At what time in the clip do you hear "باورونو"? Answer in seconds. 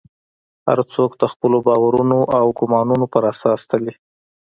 1.67-2.19